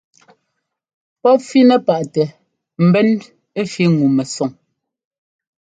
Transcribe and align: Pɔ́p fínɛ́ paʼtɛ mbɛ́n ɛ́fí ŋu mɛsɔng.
Pɔ́p 1.21 1.39
fínɛ́ 1.49 1.79
paʼtɛ 1.87 2.23
mbɛ́n 2.85 3.07
ɛ́fí 3.61 3.83
ŋu 3.95 4.05
mɛsɔng. 4.15 4.53